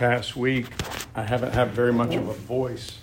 [0.00, 0.64] past week,
[1.14, 3.00] I haven't had very much of a voice,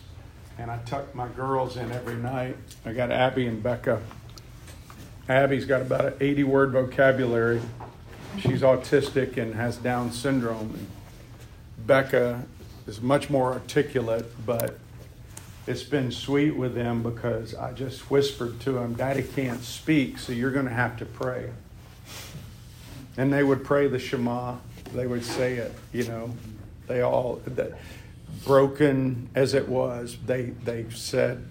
[0.57, 2.57] and I tuck my girls in every night.
[2.87, 4.01] I got Abby and Becca.
[5.29, 7.61] Abby's got about an 80 word vocabulary.
[8.39, 10.87] She's autistic and has Down syndrome.
[11.85, 12.41] Becca
[12.87, 14.79] is much more articulate, but
[15.67, 20.33] it's been sweet with them because I just whispered to them, Daddy can't speak, so
[20.33, 21.51] you're going to have to pray.
[23.17, 24.55] And they would pray the Shema.
[24.95, 26.33] They would say it, you know.
[26.87, 27.77] They all, that,
[28.45, 31.45] broken as it was, they, they said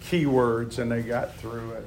[0.00, 1.86] key words and they got through it.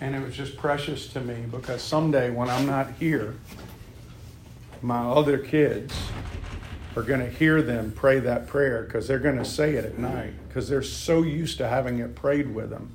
[0.00, 3.34] And it was just precious to me because someday when I'm not here,
[4.80, 5.94] my other kids
[6.96, 9.98] are going to hear them pray that prayer because they're going to say it at
[9.98, 12.94] night because they're so used to having it prayed with them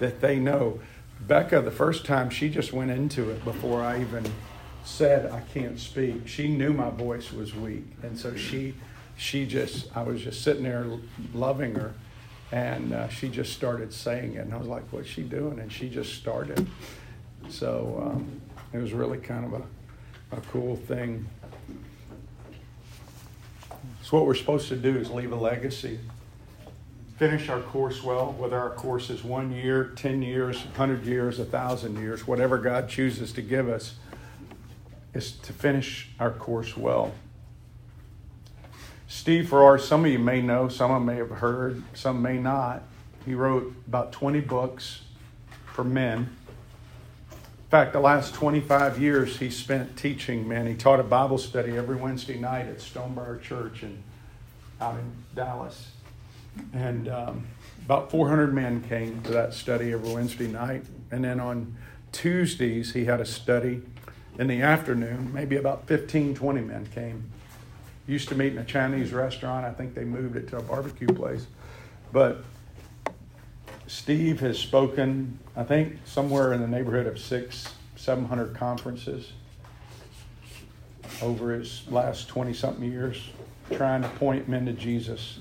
[0.00, 0.80] that they know.
[1.20, 4.24] Becca, the first time, she just went into it before I even
[4.90, 6.26] said I can't speak.
[6.26, 8.74] She knew my voice was weak, and so she,
[9.16, 10.86] she just, I was just sitting there
[11.32, 11.94] loving her,
[12.52, 15.72] and uh, she just started saying it, and I was like, "What's she doing?" And
[15.72, 16.66] she just started.
[17.48, 18.40] So um,
[18.72, 21.28] it was really kind of a, a cool thing.
[24.02, 26.00] So what we're supposed to do is leave a legacy
[27.20, 31.42] finish our course well, whether our course is one year, 10 years, 100 years, a
[31.42, 33.96] 1,000 years, whatever God chooses to give us,
[35.14, 37.12] is to finish our course well.
[39.08, 42.38] Steve Farrar, some of you may know, some of you may have heard, some may
[42.38, 42.82] not.
[43.26, 45.02] He wrote about 20 books
[45.66, 46.36] for men.
[47.30, 50.66] In fact, the last 25 years he spent teaching men.
[50.66, 54.02] He taught a Bible study every Wednesday night at Stonebriar Church in,
[54.80, 55.90] out in Dallas.
[56.72, 57.46] And um,
[57.84, 60.84] about 400 men came to that study every Wednesday night.
[61.10, 61.76] And then on
[62.12, 63.82] Tuesdays, he had a study
[64.38, 65.32] in the afternoon.
[65.32, 67.30] Maybe about 15, 20 men came.
[68.06, 69.64] Used to meet in a Chinese restaurant.
[69.64, 71.46] I think they moved it to a barbecue place.
[72.12, 72.44] But
[73.86, 79.32] Steve has spoken, I think, somewhere in the neighborhood of six, 700 conferences
[81.22, 83.30] over his last 20 something years,
[83.72, 85.38] trying to point men to Jesus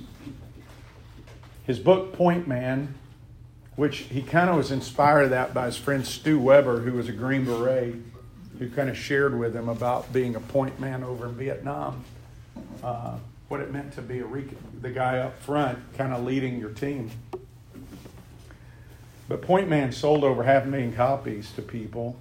[1.70, 2.96] his book Point Man,
[3.76, 7.12] which he kind of was inspired that by his friend Stu Weber, who was a
[7.12, 7.94] Green Beret,
[8.60, 12.04] who kind of shared with him about being a point man over in Vietnam,
[12.84, 13.16] uh,
[13.48, 14.26] what it meant to be a
[14.82, 17.10] the guy up front, kind of leading your team.
[19.28, 22.18] But Point Man sold over half a million copies to people,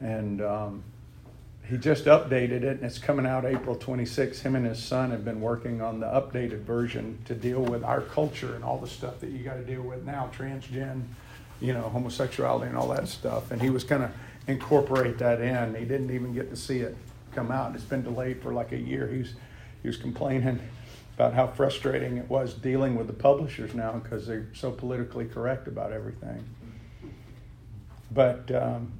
[0.00, 0.82] and um,
[1.70, 4.40] he just updated it and it's coming out April 26.
[4.40, 8.00] Him and his son have been working on the updated version to deal with our
[8.00, 11.04] culture and all the stuff that you got to deal with now, transgen,
[11.60, 13.50] you know, homosexuality and all that stuff.
[13.50, 14.10] And he was going to
[14.46, 15.74] incorporate that in.
[15.74, 16.96] He didn't even get to see it
[17.34, 17.74] come out.
[17.74, 19.08] It's been delayed for like a year.
[19.08, 19.34] He's
[19.82, 20.60] he was complaining
[21.14, 25.68] about how frustrating it was dealing with the publishers now because they're so politically correct
[25.68, 26.44] about everything.
[28.10, 28.92] But um,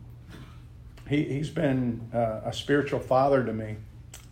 [1.09, 3.77] he, he's been uh, a spiritual father to me.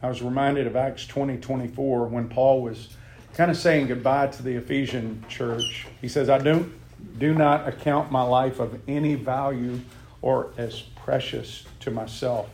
[0.02, 2.88] I was reminded of Acts 20 24 when Paul was
[3.34, 5.86] kind of saying goodbye to the Ephesian church.
[6.00, 6.72] He says, I don't,
[7.18, 9.80] do not account my life of any value
[10.22, 12.48] or as precious to myself.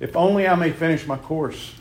[0.00, 1.74] If only I may finish my course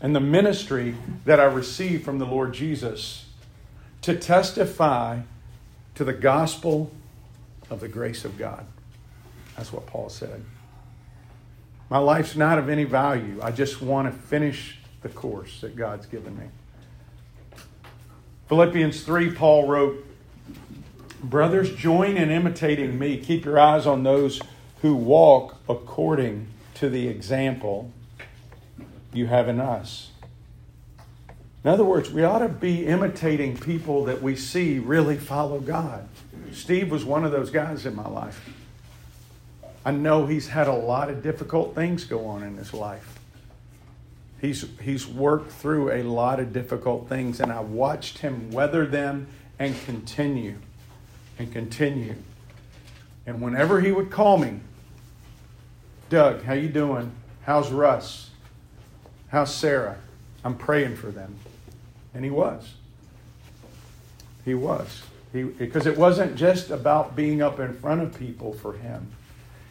[0.00, 0.94] and the ministry
[1.24, 3.26] that I received from the Lord Jesus
[4.02, 5.20] to testify
[5.94, 6.90] to the gospel
[7.70, 8.66] of the grace of God.
[9.56, 10.44] That's what Paul said.
[11.90, 13.40] My life's not of any value.
[13.42, 16.44] I just want to finish the course that God's given me.
[18.48, 20.07] Philippians 3, Paul wrote,
[21.22, 23.16] Brothers, join in imitating me.
[23.16, 24.40] Keep your eyes on those
[24.82, 27.90] who walk according to the example
[29.12, 30.10] you have in us.
[31.64, 36.08] In other words, we ought to be imitating people that we see really follow God.
[36.52, 38.48] Steve was one of those guys in my life.
[39.84, 43.18] I know he's had a lot of difficult things go on in his life.
[44.40, 49.26] He's, he's worked through a lot of difficult things, and I watched him weather them
[49.58, 50.58] and continue
[51.38, 52.14] and continue.
[53.26, 54.60] And whenever he would call me,
[56.08, 57.12] Doug, how you doing?
[57.42, 58.30] How's Russ?
[59.28, 59.98] How's Sarah?
[60.44, 61.36] I'm praying for them.
[62.14, 62.74] And he was.
[64.44, 65.02] He was.
[65.32, 69.10] He, because it wasn't just about being up in front of people for him.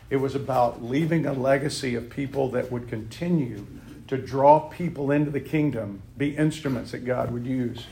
[0.10, 3.66] It was about leaving a legacy of people that would continue
[4.08, 7.88] to draw people into the kingdom, be instruments that God would use.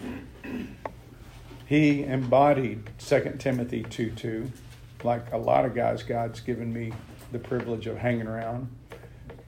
[1.66, 4.52] He embodied 2 Timothy 2 2,
[5.04, 6.94] like a lot of guys God's given me
[7.32, 8.70] the privilege of hanging around.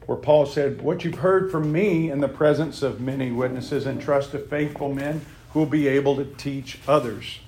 [0.08, 4.02] where Paul said, What you've heard from me in the presence of many witnesses, and
[4.02, 5.22] trust to faithful men
[5.52, 7.40] who will be able to teach others.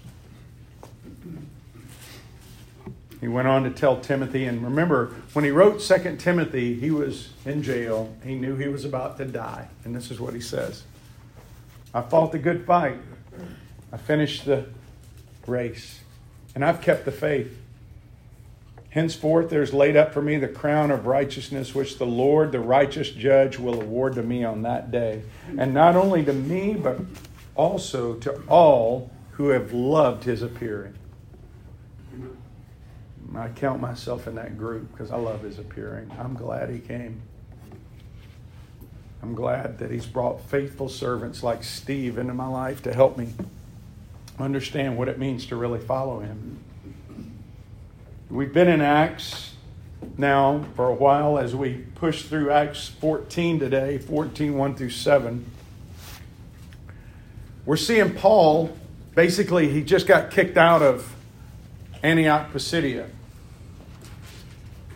[3.19, 7.29] He went on to tell Timothy, and remember, when he wrote 2 Timothy, he was
[7.45, 8.13] in jail.
[8.23, 9.67] He knew he was about to die.
[9.83, 10.83] And this is what he says
[11.93, 12.97] I fought the good fight,
[13.91, 14.65] I finished the
[15.47, 15.99] race,
[16.55, 17.57] and I've kept the faith.
[18.91, 23.09] Henceforth, there's laid up for me the crown of righteousness, which the Lord, the righteous
[23.11, 25.21] judge, will award to me on that day.
[25.57, 26.99] And not only to me, but
[27.55, 30.95] also to all who have loved his appearing.
[33.35, 36.11] I count myself in that group because I love his appearing.
[36.17, 37.21] I'm glad he came.
[39.21, 43.33] I'm glad that he's brought faithful servants like Steve into my life to help me
[44.39, 46.59] understand what it means to really follow him.
[48.29, 49.53] We've been in Acts
[50.17, 55.45] now for a while as we push through Acts 14 today, 14 1 through 7.
[57.65, 58.75] We're seeing Paul,
[59.15, 61.15] basically, he just got kicked out of
[62.01, 63.09] Antioch Pisidia.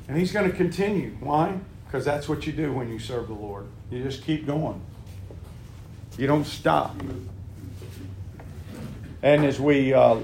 [0.07, 1.15] And he's going to continue.
[1.19, 1.57] Why?
[1.85, 3.67] Because that's what you do when you serve the Lord.
[3.91, 4.81] You just keep going,
[6.17, 6.95] you don't stop.
[9.23, 10.19] And as we uh,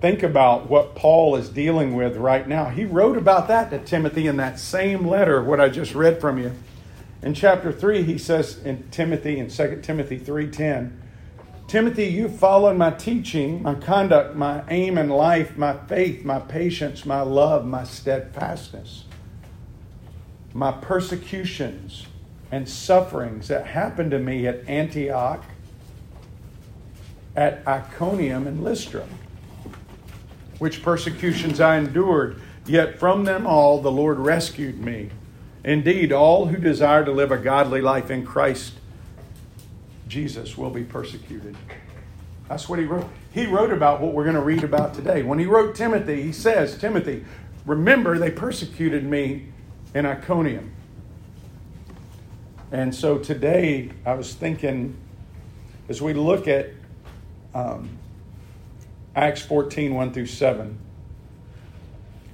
[0.00, 4.28] think about what Paul is dealing with right now, he wrote about that to Timothy
[4.28, 6.52] in that same letter, what I just read from you.
[7.20, 10.92] In chapter 3, he says in Timothy, in 2 Timothy 3.10,
[11.66, 17.04] Timothy, you followed my teaching, my conduct, my aim in life, my faith, my patience,
[17.04, 19.04] my love, my steadfastness,
[20.54, 22.06] my persecutions
[22.52, 25.44] and sufferings that happened to me at Antioch,
[27.38, 29.06] at Iconium, and Lystra,
[30.58, 35.10] which persecutions I endured, yet from them all the Lord rescued me.
[35.62, 38.72] Indeed, all who desire to live a godly life in Christ
[40.08, 41.54] Jesus will be persecuted.
[42.48, 43.08] That's what he wrote.
[43.32, 45.22] He wrote about what we're going to read about today.
[45.22, 47.24] When he wrote Timothy, he says, Timothy,
[47.66, 49.46] remember they persecuted me
[49.94, 50.72] in Iconium.
[52.72, 54.96] And so today I was thinking,
[55.88, 56.70] as we look at
[57.58, 57.98] um,
[59.16, 60.78] Acts 14 1 through 7,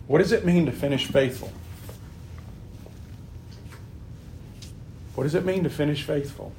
[0.07, 1.51] what does it mean to finish faithful?
[5.15, 6.53] What does it mean to finish faithful?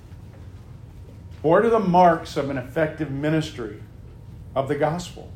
[1.41, 3.81] What are the marks of an effective ministry
[4.55, 5.29] of the gospel?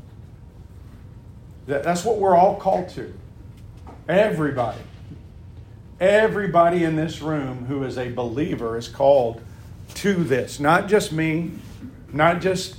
[1.67, 3.13] That's what we're all called to.
[4.07, 4.81] Everybody.
[5.99, 9.41] Everybody in this room who is a believer is called
[9.95, 10.59] to this.
[10.59, 11.51] Not just me,
[12.11, 12.78] not just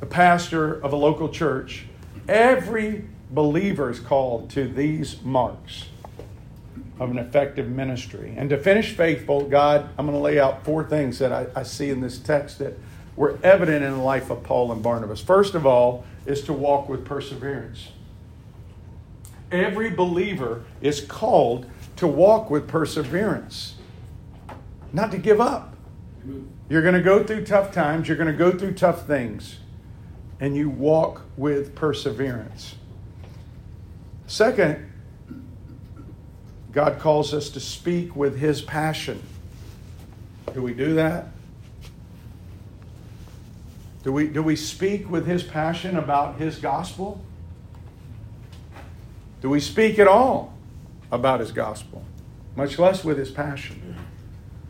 [0.00, 1.86] the pastor of a local church.
[2.28, 5.86] Every believer is called to these marks
[6.98, 8.34] of an effective ministry.
[8.36, 11.62] And to finish faithful, God, I'm going to lay out four things that I, I,
[11.62, 12.78] see in this text that
[13.16, 15.20] were evident in the life of Paul and Barnabas.
[15.20, 17.88] First of all, is to walk with perseverance.
[19.50, 21.66] Every believer is called
[21.96, 23.76] to walk with perseverance,
[24.92, 25.74] not to give up.
[26.68, 29.58] You're going to go through tough times, you're going to go through tough things,
[30.40, 32.74] and you walk with perseverance.
[34.26, 34.90] Second,
[36.72, 39.22] God calls us to speak with His passion.
[40.54, 41.26] Do we do that?
[44.02, 47.20] Do we, do we speak with His passion about His gospel?
[49.42, 50.54] Do we speak at all
[51.12, 52.02] about His gospel?
[52.56, 53.96] Much less with His passion.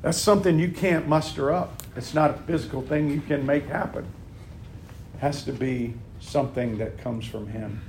[0.02, 1.82] That's something you can't muster up.
[1.94, 4.06] It's not a physical thing you can make happen.
[5.20, 7.80] Has to be something that comes from Him.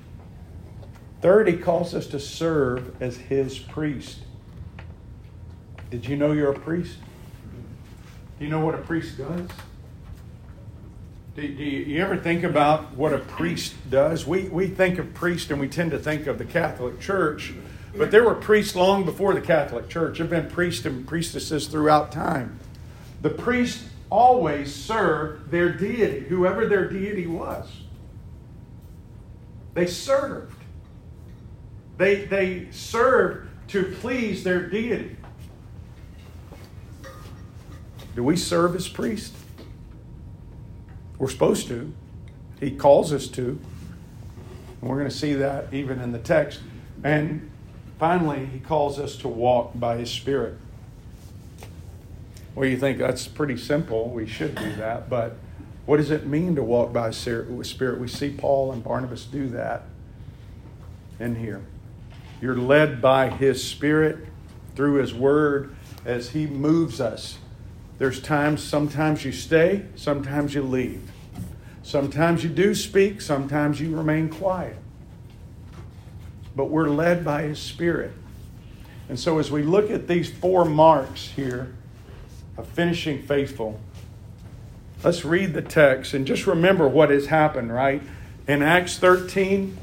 [1.22, 4.22] Third, he calls us to serve as his priest.
[5.92, 6.98] Did you know you're a priest?
[8.40, 9.48] Do you know what a priest does?
[11.36, 14.26] Do, do you, you, ever think about what a priest does?
[14.26, 17.54] We, we think of priest and we tend to think of the Catholic Church,
[17.96, 20.18] but there were priests long before the Catholic Church.
[20.18, 22.58] There have been priests and priestesses throughout time.
[23.22, 27.68] The priest always served their deity, whoever their deity was.
[29.74, 30.54] They served.
[31.98, 35.16] They, they serve to please their deity.
[38.16, 39.38] Do we serve as priests?
[41.18, 41.94] We're supposed to.
[42.60, 43.60] He calls us to.
[44.82, 46.60] And we're going to see that even in the text.
[47.04, 47.50] And
[47.98, 50.58] finally, he calls us to walk by his Spirit.
[52.54, 54.10] Well, you think that's pretty simple.
[54.10, 55.10] We should do that.
[55.10, 55.38] But
[55.86, 57.50] what does it mean to walk by Spirit?
[58.00, 59.84] We see Paul and Barnabas do that
[61.20, 61.62] in here.
[62.42, 64.28] You're led by His Spirit
[64.76, 67.38] through His Word as He moves us.
[68.00, 71.12] There's times, sometimes you stay, sometimes you leave.
[71.84, 74.78] Sometimes you do speak, sometimes you remain quiet.
[76.56, 78.14] But we're led by His Spirit.
[79.08, 81.76] And so as we look at these four marks here
[82.58, 83.80] of finishing faithful,
[85.04, 88.02] let's read the text and just remember what has happened, right?
[88.48, 89.78] In Acts 13,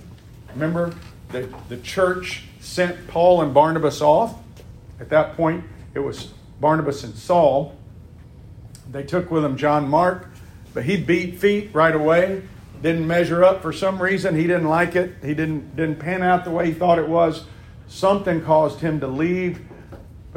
[0.52, 0.94] remember
[1.30, 4.36] the, the church sent Paul and Barnabas off.
[5.00, 7.76] At that point, it was Barnabas and Saul.
[8.90, 10.28] They took with them John Mark,
[10.74, 12.42] but he beat feet right away.
[12.82, 14.34] Didn't measure up for some reason.
[14.34, 15.16] He didn't like it.
[15.22, 17.44] He didn't, didn't pan out the way he thought it was.
[17.88, 19.67] Something caused him to leave.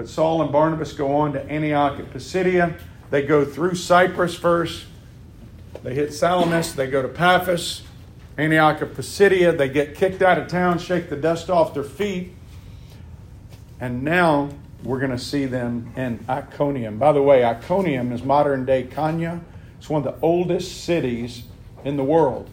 [0.01, 2.75] But Saul and Barnabas go on to Antioch at Pisidia.
[3.11, 4.85] They go through Cyprus first.
[5.83, 6.73] They hit Salamis.
[6.73, 7.83] They go to Paphos.
[8.35, 9.55] Antioch of Pisidia.
[9.55, 12.33] They get kicked out of town, shake the dust off their feet.
[13.79, 14.49] And now
[14.83, 16.97] we're going to see them in Iconium.
[16.97, 19.39] By the way, Iconium is modern day Konya.
[19.77, 21.43] It's one of the oldest cities
[21.83, 22.49] in the world.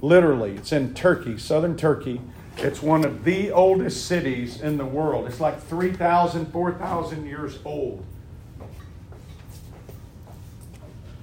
[0.00, 2.22] Literally, it's in Turkey, southern Turkey.
[2.58, 5.26] It's one of the oldest cities in the world.
[5.26, 8.04] It's like 3,000, 4,000 years old.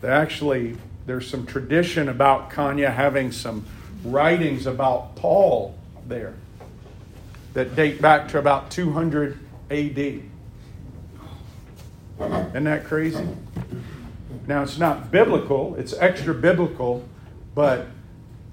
[0.02, 3.66] They actually there's some tradition about Konya having some
[4.04, 5.76] writings about Paul
[6.08, 6.36] there
[7.54, 9.40] that date back to about 200
[9.72, 9.98] AD.
[9.98, 10.30] Isn't
[12.64, 13.28] that crazy?
[14.46, 17.04] Now, it's not biblical, it's extra biblical,
[17.56, 17.88] but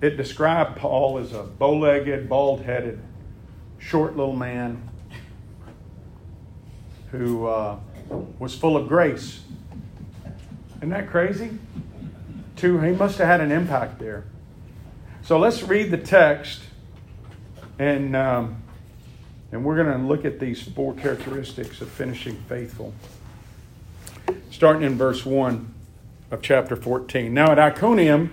[0.01, 3.01] it described Paul as a bow legged, bald headed,
[3.79, 4.89] short little man
[7.11, 7.79] who uh,
[8.39, 9.43] was full of grace.
[10.77, 11.51] Isn't that crazy?
[12.57, 14.25] Two, he must have had an impact there.
[15.23, 16.63] So let's read the text,
[17.79, 18.63] and um,
[19.53, 22.95] and we're going to look at these four characteristics of finishing faithful.
[24.51, 25.75] Starting in verse one
[26.31, 27.35] of chapter fourteen.
[27.35, 28.33] Now at Iconium,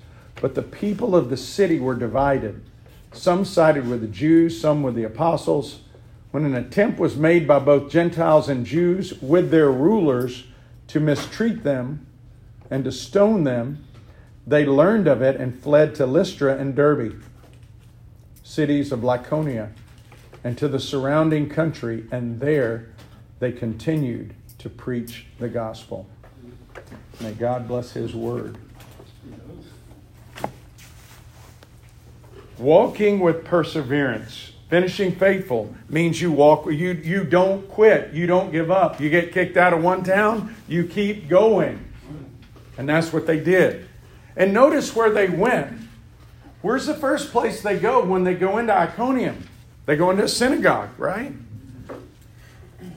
[0.39, 2.61] But the people of the city were divided.
[3.11, 5.81] Some sided with the Jews, some with the apostles.
[6.31, 10.45] When an attempt was made by both Gentiles and Jews with their rulers,
[10.91, 12.05] to mistreat them
[12.69, 13.85] and to stone them,
[14.45, 17.21] they learned of it and fled to Lystra and Derbe,
[18.43, 19.71] cities of Lycaonia,
[20.43, 22.89] and to the surrounding country, and there
[23.39, 26.07] they continued to preach the gospel.
[27.21, 28.57] May God bless His word.
[32.61, 34.51] Walking with perseverance.
[34.69, 39.01] Finishing faithful means you walk, you, you don't quit, you don't give up.
[39.01, 41.83] You get kicked out of one town, you keep going.
[42.77, 43.87] And that's what they did.
[44.37, 45.81] And notice where they went.
[46.61, 49.49] Where's the first place they go when they go into Iconium?
[49.87, 51.33] They go into a synagogue, right?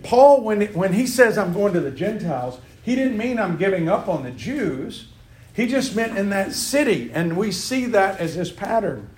[0.02, 3.88] Paul, when, when he says, I'm going to the Gentiles, he didn't mean I'm giving
[3.88, 5.08] up on the Jews.
[5.54, 7.10] He just meant in that city.
[7.14, 9.08] And we see that as his pattern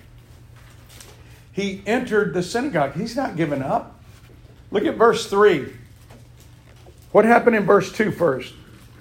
[1.56, 2.92] he entered the synagogue.
[2.92, 3.98] He's not given up.
[4.70, 5.72] Look at verse 3.
[7.12, 8.52] What happened in verse 2 first?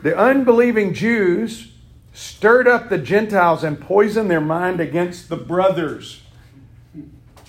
[0.03, 1.73] The unbelieving Jews
[2.13, 6.21] stirred up the Gentiles and poisoned their mind against the brothers.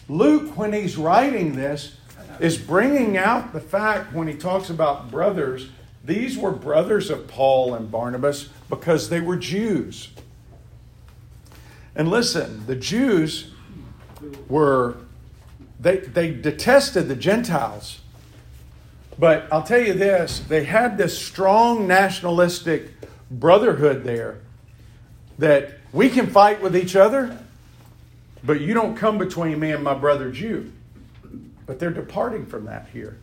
[0.08, 1.98] Luke, when he's writing this,
[2.40, 5.68] is bringing out the fact when he talks about brothers,
[6.04, 10.08] these were brothers of Paul and Barnabas because they were Jews.
[11.94, 13.52] And listen, the Jews
[14.48, 14.96] were
[15.80, 18.00] they they detested the Gentiles.
[19.18, 22.90] But I'll tell you this, they had this strong nationalistic
[23.30, 24.38] brotherhood there
[25.38, 27.38] that we can fight with each other,
[28.44, 30.70] but you don't come between me and my brother Jew.
[31.64, 33.18] But they're departing from that here.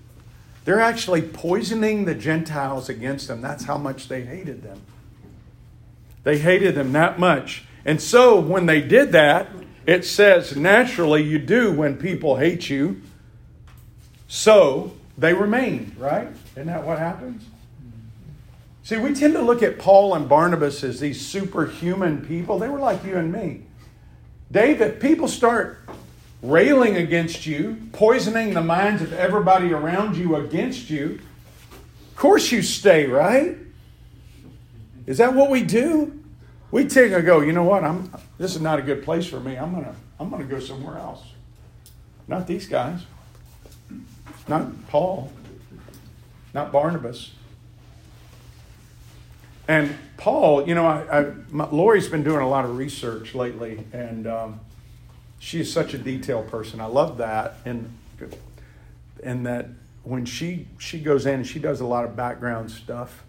[0.65, 3.41] They're actually poisoning the Gentiles against them.
[3.41, 4.81] That's how much they hated them.
[6.24, 7.65] They hated them that much.
[7.86, 9.50] And so when they did that,
[9.85, 13.01] it says, naturally, you do when people hate you.
[14.27, 16.27] So they remain, right?
[16.53, 17.43] Isn't that what happens?
[18.83, 22.59] See, we tend to look at Paul and Barnabas as these superhuman people.
[22.59, 23.63] They were like you and me.
[24.51, 25.79] David, people start
[26.41, 31.19] railing against you, poisoning the minds of everybody around you against you,
[32.09, 33.57] Of course you stay, right?
[35.07, 36.22] Is that what we do?
[36.73, 37.83] We take and go, you know what?
[37.83, 39.57] I'm this is not a good place for me.
[39.57, 41.21] I'm gonna I'm gonna go somewhere else.
[42.27, 43.01] Not these guys.
[44.47, 45.31] Not Paul.
[46.51, 47.29] Not Barnabas.
[49.67, 53.85] And Paul, you know, I, I my, Lori's been doing a lot of research lately,
[53.93, 54.59] and um,
[55.37, 56.81] she is such a detailed person.
[56.81, 57.95] I love that, and
[59.21, 59.67] and that
[60.01, 63.23] when she she goes in and she does a lot of background stuff,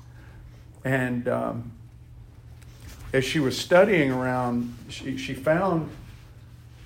[0.82, 1.72] and um,
[3.14, 5.88] as she was studying around, she she found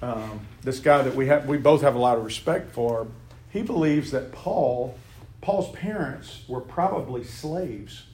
[0.02, 3.08] um, this guy that we have we both have a lot of respect for.
[3.50, 4.96] He believes that Paul
[5.40, 8.04] Paul's parents were probably slaves,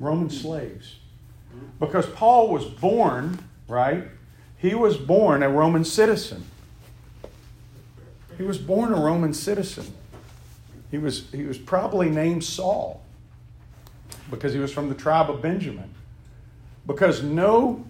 [0.00, 0.96] Roman slaves,
[1.78, 3.38] because Paul was born
[3.68, 4.04] right.
[4.58, 6.44] He was born a Roman citizen.
[8.36, 9.92] He was born a Roman citizen.
[10.90, 13.02] He was, he was probably named Saul
[14.30, 15.92] because he was from the tribe of Benjamin.
[16.86, 17.84] Because no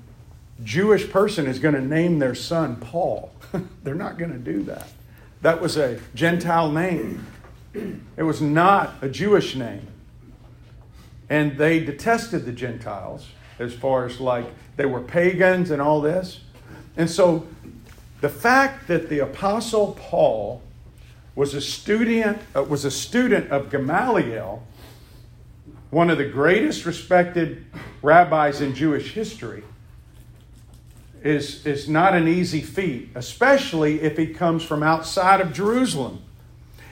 [0.63, 3.33] Jewish person is going to name their son Paul.
[3.83, 4.89] They're not going to do that.
[5.43, 7.27] That was a Gentile name,
[7.75, 9.87] it was not a Jewish name.
[11.29, 14.47] And they detested the Gentiles as far as like
[14.77, 16.41] they were pagans and all this.
[16.97, 17.47] And so
[18.21, 20.63] the fact that the apostle Paul
[21.35, 24.63] was a student uh, was a student of Gamaliel,
[25.93, 27.67] one of the greatest respected
[28.01, 29.63] rabbis in Jewish history,
[31.23, 36.23] is, is not an easy feat, especially if he comes from outside of Jerusalem.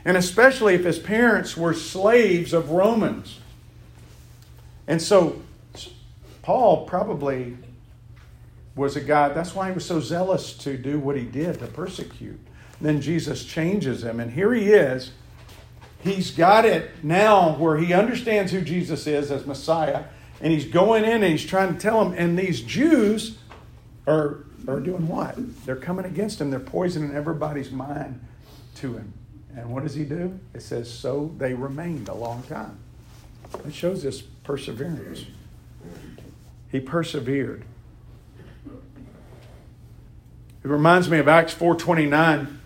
[0.04, 3.38] And especially if his parents were slaves of Romans.
[4.87, 5.40] And so
[6.42, 7.57] Paul probably
[8.76, 11.66] was a guy, that's why he was so zealous to do what he did, to
[11.69, 12.38] persecute.
[12.83, 15.12] Then Jesus changes him, and here he is.
[16.02, 20.04] He's got it now where he understands who Jesus is as Messiah,
[20.40, 22.14] and he's going in and he's trying to tell him.
[22.16, 23.37] And these Jews
[24.07, 25.37] are, are doing what?
[25.66, 28.20] They're coming against him, they're poisoning everybody's mind
[28.77, 29.12] to him.
[29.57, 30.38] And what does he do?
[30.55, 32.79] It says, so they remained a long time.
[33.66, 35.27] It shows this perseverance.
[36.70, 37.64] He persevered.
[40.62, 42.59] It reminds me of Acts 4:29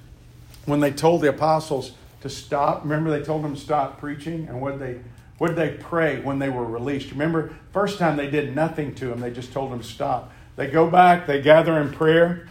[0.66, 1.92] when they told the apostles
[2.24, 2.84] to stop.
[2.84, 4.98] Remember they told them to stop preaching and what they
[5.36, 7.10] what did they pray when they were released?
[7.10, 9.20] Remember first time they did nothing to them.
[9.20, 10.32] They just told them to stop.
[10.56, 12.48] They go back, they gather in prayer,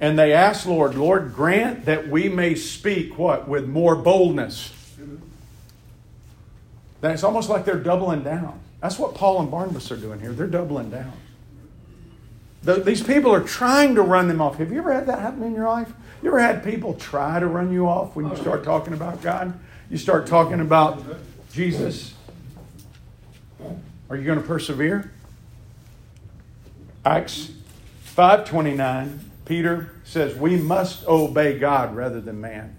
[0.00, 4.72] and they ask Lord, Lord, grant that we may speak what with more boldness.
[7.00, 8.58] Then it's almost like they're doubling down.
[8.80, 10.32] That's what Paul and Barnabas are doing here.
[10.32, 11.12] They're doubling down.
[12.64, 14.56] The, these people are trying to run them off.
[14.56, 15.92] Have you ever had that happen in your life?
[16.22, 19.58] You ever had people try to run you off when you start talking about God?
[19.90, 21.02] You start talking about
[21.52, 22.14] Jesus.
[24.08, 25.12] Are you going to persevere?
[27.04, 27.50] Acts
[28.16, 32.76] 5:29, Peter says we must obey God rather than man.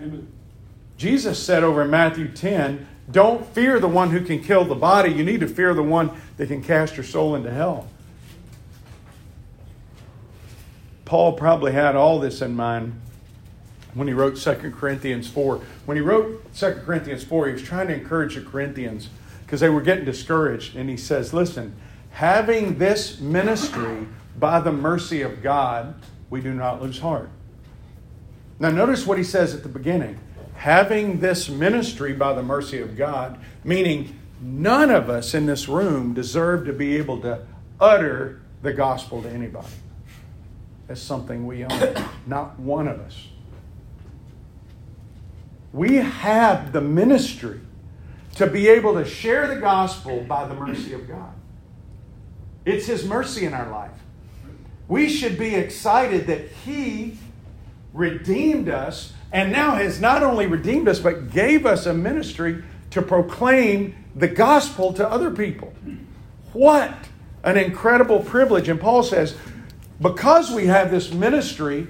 [0.00, 0.26] Amen.
[0.96, 5.12] Jesus said over in Matthew 10, don't fear the one who can kill the body,
[5.12, 7.86] you need to fear the one that can cast your soul into hell.
[11.08, 12.92] Paul probably had all this in mind
[13.94, 15.58] when he wrote 2 Corinthians 4.
[15.86, 19.08] When he wrote 2 Corinthians 4, he was trying to encourage the Corinthians
[19.40, 20.76] because they were getting discouraged.
[20.76, 21.74] And he says, Listen,
[22.10, 24.06] having this ministry
[24.38, 25.94] by the mercy of God,
[26.28, 27.30] we do not lose heart.
[28.58, 30.20] Now, notice what he says at the beginning
[30.56, 36.12] having this ministry by the mercy of God, meaning none of us in this room
[36.12, 37.46] deserve to be able to
[37.80, 39.68] utter the gospel to anybody
[40.88, 41.94] as something we own.
[42.26, 43.28] Not one of us.
[45.72, 47.60] We have the ministry
[48.36, 51.32] to be able to share the gospel by the mercy of God.
[52.64, 53.90] It's His mercy in our life.
[54.86, 57.18] We should be excited that He
[57.92, 63.02] redeemed us and now has not only redeemed us, but gave us a ministry to
[63.02, 65.74] proclaim the gospel to other people.
[66.52, 66.94] What
[67.42, 68.68] an incredible privilege.
[68.68, 69.36] And Paul says,
[70.00, 71.88] because we have this ministry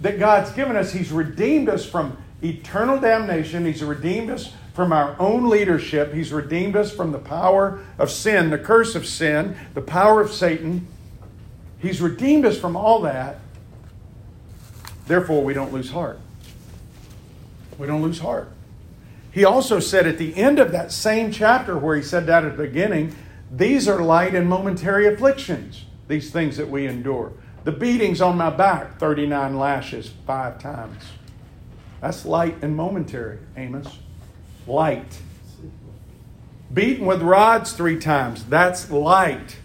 [0.00, 3.64] that God's given us, He's redeemed us from eternal damnation.
[3.64, 6.12] He's redeemed us from our own leadership.
[6.12, 10.30] He's redeemed us from the power of sin, the curse of sin, the power of
[10.30, 10.86] Satan.
[11.78, 13.38] He's redeemed us from all that.
[15.06, 16.20] Therefore, we don't lose heart.
[17.78, 18.50] We don't lose heart.
[19.30, 22.56] He also said at the end of that same chapter where he said that at
[22.56, 23.14] the beginning,
[23.50, 27.32] these are light and momentary afflictions these things that we endure.
[27.64, 31.02] The beatings on my back, 39 lashes, five times.
[32.00, 33.98] That's light and momentary, Amos.
[34.66, 35.18] Light.
[36.72, 38.44] beaten with rods three times.
[38.44, 39.56] That's light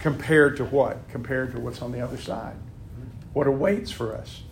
[0.00, 1.08] compared to what?
[1.08, 2.56] Compared to what's on the other side.
[3.32, 4.42] What awaits for us.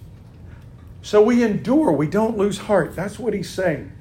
[1.03, 2.95] So we endure, we don't lose heart.
[2.95, 3.93] That's what he's saying.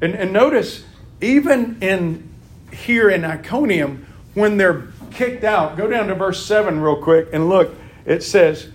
[0.00, 0.84] And, and notice,
[1.20, 2.28] even in
[2.72, 7.48] here in Iconium, when they're kicked out, go down to verse 7 real quick and
[7.48, 7.74] look.
[8.04, 8.68] It says,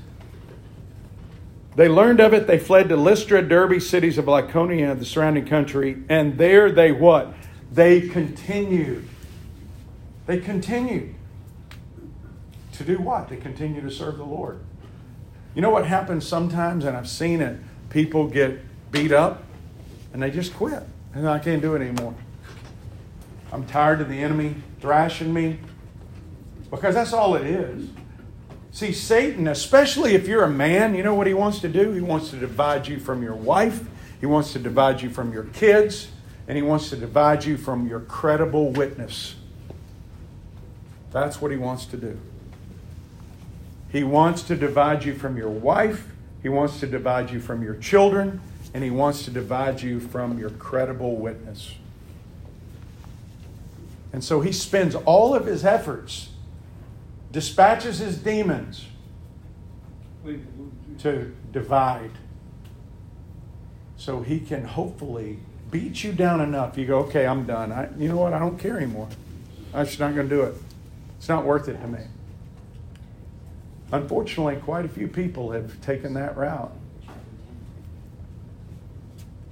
[1.75, 6.03] They learned of it, they fled to Lystra, Derbe, cities of Lycaonia, the surrounding country,
[6.09, 7.33] and there they what?
[7.71, 9.07] They continued.
[10.25, 11.15] They continued.
[12.73, 13.29] To do what?
[13.29, 14.59] To continue to serve the Lord.
[15.55, 18.59] You know what happens sometimes, and I've seen it, people get
[18.91, 19.43] beat up
[20.13, 20.83] and they just quit.
[21.13, 22.15] And I can't do it anymore.
[23.51, 25.59] I'm tired of the enemy thrashing me.
[26.73, 27.87] Because that's all it is.
[28.71, 31.91] See, Satan, especially if you're a man, you know what he wants to do?
[31.91, 33.85] He wants to divide you from your wife,
[34.19, 36.09] he wants to divide you from your kids,
[36.47, 39.35] and he wants to divide you from your credible witness.
[41.11, 42.19] That's what he wants to do.
[43.91, 46.07] He wants to divide you from your wife,
[46.41, 48.41] he wants to divide you from your children,
[48.73, 51.75] and he wants to divide you from your credible witness.
[54.11, 56.29] And so he spends all of his efforts,
[57.33, 58.85] dispatches his demons
[60.99, 62.11] to divide.
[63.97, 65.39] So he can hopefully
[65.71, 66.77] beat you down enough.
[66.77, 67.71] You go, okay, I'm done.
[67.71, 68.33] I, you know what?
[68.33, 69.09] I don't care anymore.
[69.73, 70.55] I'm just not going to do it.
[71.17, 72.01] It's not worth it to me.
[73.91, 76.71] Unfortunately, quite a few people have taken that route.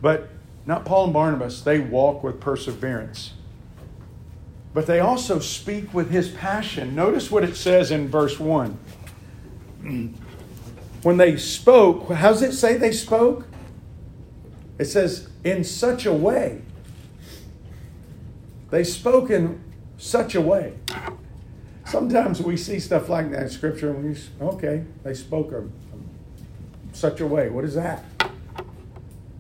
[0.02, 0.30] But
[0.68, 3.34] not Paul and Barnabas, they walk with perseverance.
[4.74, 6.96] But they also speak with his passion.
[6.96, 8.78] Notice what it says in verse 1.
[11.04, 13.48] When they spoke, how does it say they spoke?
[14.78, 16.62] It says, in such a way.
[18.70, 19.64] They spoke in
[19.98, 20.74] such a way.
[21.86, 25.72] Sometimes we see stuff like that in Scripture and we, okay, they spoke of
[26.94, 27.50] such a way.
[27.50, 28.04] What is that?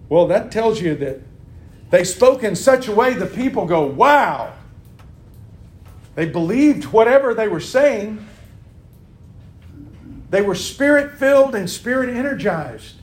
[0.10, 1.22] Well, that tells you that
[1.91, 4.54] they spoke in such a way the people go, wow.
[6.21, 8.23] They believed whatever they were saying.
[10.29, 12.97] They were spirit filled and spirit energized.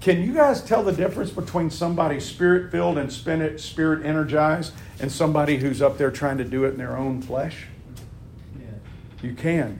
[0.00, 5.58] Can you guys tell the difference between somebody spirit filled and spirit energized and somebody
[5.58, 7.66] who's up there trying to do it in their own flesh?
[9.22, 9.78] You can.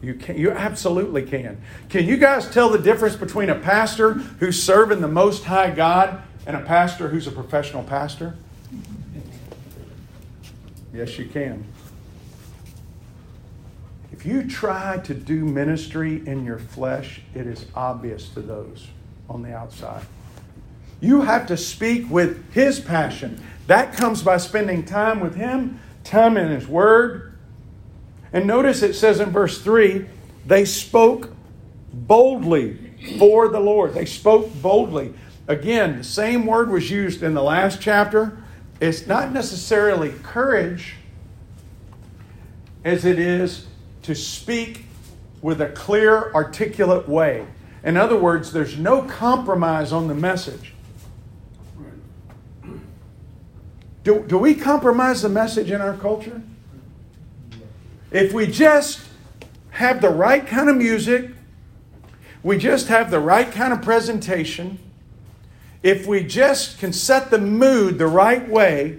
[0.00, 0.38] You can.
[0.38, 1.60] You absolutely can.
[1.90, 6.22] Can you guys tell the difference between a pastor who's serving the Most High God
[6.46, 8.38] and a pastor who's a professional pastor?
[10.94, 11.64] Yes, you can.
[14.12, 18.86] If you try to do ministry in your flesh, it is obvious to those
[19.28, 20.06] on the outside.
[21.00, 23.42] You have to speak with His passion.
[23.66, 27.32] That comes by spending time with Him, time in His Word,
[28.32, 30.06] and notice it says in verse 3
[30.46, 31.34] they spoke
[31.92, 33.94] boldly for the Lord.
[33.94, 35.14] They spoke boldly.
[35.48, 38.43] Again, the same word was used in the last chapter.
[38.80, 40.96] It's not necessarily courage
[42.84, 43.66] as it is
[44.02, 44.84] to speak
[45.40, 47.46] with a clear, articulate way.
[47.82, 50.72] In other words, there's no compromise on the message.
[54.02, 56.42] Do, do we compromise the message in our culture?
[58.10, 59.00] If we just
[59.70, 61.30] have the right kind of music,
[62.42, 64.78] we just have the right kind of presentation,
[65.84, 68.98] if we just can set the mood the right way,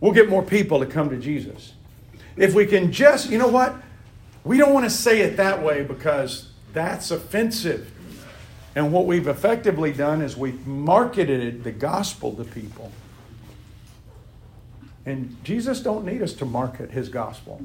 [0.00, 1.72] we'll get more people to come to Jesus.
[2.36, 3.74] If we can just, you know what?
[4.44, 7.90] We don't want to say it that way because that's offensive.
[8.74, 12.92] And what we've effectively done is we've marketed the gospel to people.
[15.06, 17.62] And Jesus don't need us to market his gospel.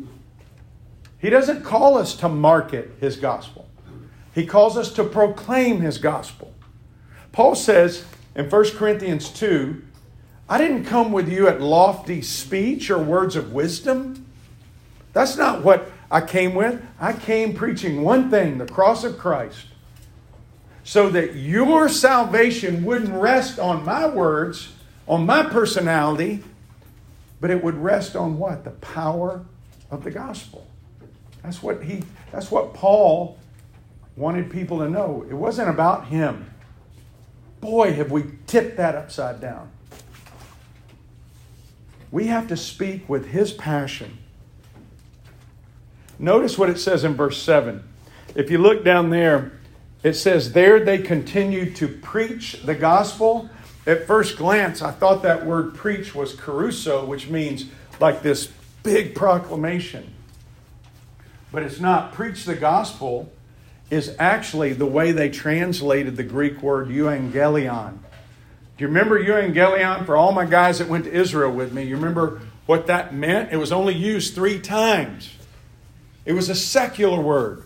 [1.17, 3.67] He doesn't call us to market his gospel,
[4.33, 6.53] he calls us to proclaim his gospel.
[7.33, 9.83] Paul says in 1 Corinthians 2
[10.49, 14.25] I didn't come with you at lofty speech or words of wisdom.
[15.13, 16.83] That's not what I came with.
[16.99, 19.67] I came preaching one thing the cross of Christ.
[20.83, 24.73] So that your salvation wouldn't rest on my words,
[25.07, 26.43] on my personality,
[27.39, 28.63] but it would rest on what?
[28.63, 29.45] The power
[29.91, 30.65] of the gospel.
[31.43, 33.37] That's what he that's what Paul
[34.15, 35.25] wanted people to know.
[35.29, 36.49] It wasn't about him.
[37.61, 39.69] Boy, have we tipped that upside down.
[42.11, 44.17] We have to speak with his passion.
[46.17, 47.83] Notice what it says in verse 7.
[48.35, 49.53] If you look down there,
[50.03, 53.49] it says, There they continued to preach the gospel
[53.89, 57.65] at first glance, I thought that word preach was kerusso, which means
[57.99, 58.51] like this
[58.83, 60.13] big proclamation.
[61.51, 62.13] But it's not.
[62.13, 63.31] Preach the gospel
[63.89, 67.97] is actually the way they translated the Greek word euangelion.
[68.77, 70.05] Do you remember euangelion?
[70.05, 73.51] For all my guys that went to Israel with me, you remember what that meant?
[73.51, 75.33] It was only used three times.
[76.23, 77.63] It was a secular word.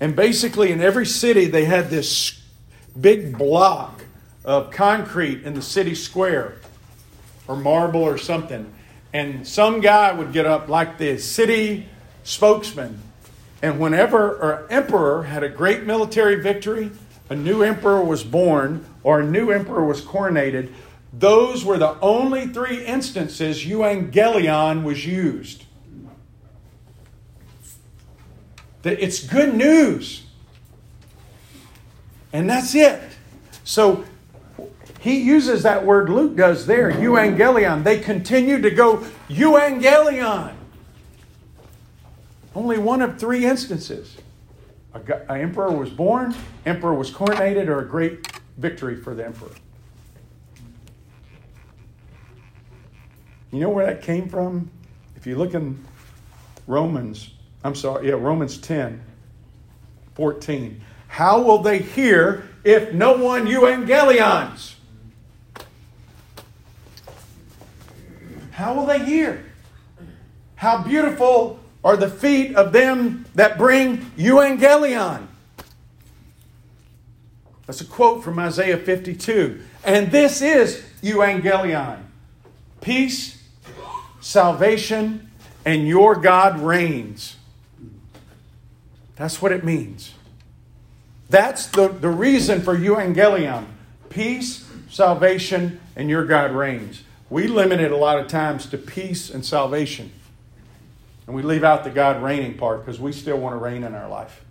[0.00, 2.40] And basically, in every city, they had this
[2.98, 4.04] big block
[4.44, 6.58] of concrete in the city square
[7.48, 8.72] or marble or something.
[9.12, 11.88] And some guy would get up, like the city
[12.22, 13.02] spokesman,
[13.62, 16.90] and whenever an emperor had a great military victory,
[17.28, 20.72] a new emperor was born, or a new emperor was coronated,
[21.12, 25.64] those were the only three instances euangelion was used.
[28.84, 30.24] It's good news.
[32.32, 33.00] And that's it.
[33.64, 34.04] So
[35.00, 37.84] he uses that word Luke does there, euangelion.
[37.84, 40.54] They continue to go euangelion.
[42.58, 44.16] Only one of three instances.
[44.92, 46.34] An emperor was born,
[46.66, 49.52] emperor was coronated, or a great victory for the emperor.
[53.52, 54.72] You know where that came from?
[55.14, 55.84] If you look in
[56.66, 57.30] Romans,
[57.62, 59.04] I'm sorry, yeah, Romans 10,
[60.16, 60.80] 14.
[61.06, 64.74] How will they hear if no one evangelions?
[68.50, 69.44] How will they hear?
[70.56, 75.26] How beautiful are the feet of them that bring euangelion.
[77.66, 79.60] That's a quote from Isaiah 52.
[79.84, 82.02] And this is euangelion
[82.80, 83.42] peace,
[84.20, 85.30] salvation,
[85.64, 87.36] and your God reigns.
[89.16, 90.14] That's what it means.
[91.28, 93.66] That's the, the reason for euangelion
[94.08, 97.02] peace, salvation, and your God reigns.
[97.28, 100.12] We limit it a lot of times to peace and salvation.
[101.28, 103.94] And we leave out the God reigning part because we still want to reign in
[103.94, 104.42] our life.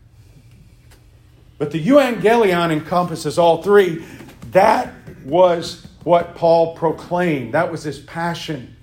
[1.57, 4.05] But the euangelion encompasses all three.
[4.51, 4.93] That
[5.25, 8.75] was what Paul proclaimed, that was his passion.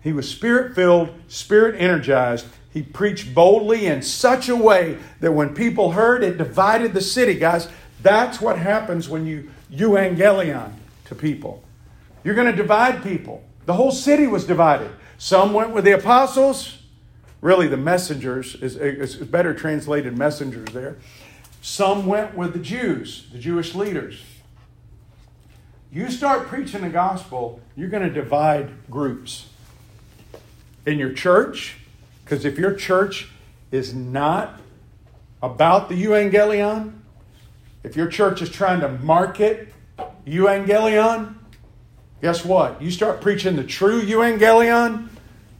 [0.00, 2.46] He was spirit filled, spirit energized.
[2.72, 7.34] He preached boldly in such a way that when people heard, it divided the city.
[7.34, 7.68] Guys,
[8.02, 10.72] that's what happens when you euangelion
[11.04, 11.62] to people.
[12.24, 13.44] You're going to divide people.
[13.66, 14.90] The whole city was divided.
[15.18, 16.78] Some went with the apostles,
[17.40, 20.96] really the messengers, is, is better translated messengers there.
[21.62, 24.22] Some went with the Jews, the Jewish leaders.
[25.90, 29.46] You start preaching the gospel, you're going to divide groups.
[30.86, 31.76] In your church,
[32.24, 33.30] because if your church
[33.70, 34.60] is not
[35.42, 36.94] about the euangelion,
[37.82, 39.72] if your church is trying to market
[40.26, 41.36] euangelion,
[42.24, 42.80] guess what?
[42.80, 45.08] You start preaching the true evangelion,